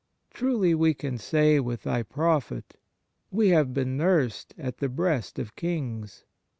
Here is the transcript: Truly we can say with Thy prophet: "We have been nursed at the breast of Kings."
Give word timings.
Truly 0.33 0.73
we 0.73 0.95
can 0.95 1.19
say 1.19 1.59
with 1.59 1.83
Thy 1.83 2.01
prophet: 2.01 2.75
"We 3.29 3.49
have 3.49 3.71
been 3.71 3.97
nursed 3.97 4.55
at 4.57 4.77
the 4.79 4.89
breast 4.89 5.37
of 5.37 5.55
Kings." 5.55 6.25